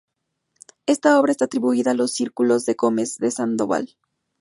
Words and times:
Esta 0.87 1.19
obra 1.19 1.31
está 1.31 1.45
atribuida 1.45 1.91
a 1.91 1.93
los 1.93 2.11
círculos 2.11 2.65
de 2.65 2.73
Gómez 2.73 3.19
de 3.19 3.29
Sandoval. 3.29 3.97